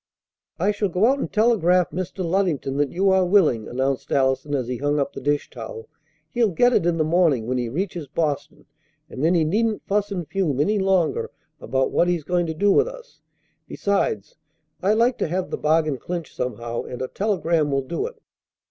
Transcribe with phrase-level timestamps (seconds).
[0.57, 2.25] "I shall go out and telegraph Mr.
[2.25, 5.87] Luddington that you are willing," announced Allison as he hung up the dish towel.
[6.31, 8.65] "He'll get it in the morning when he reaches Boston,
[9.11, 11.29] and then he needn't fuss and fume any longer
[11.59, 13.21] about what he's going to do with us.
[13.67, 14.37] Besides,
[14.81, 18.19] I like to have the bargain clinched somehow, and a telegram will do it."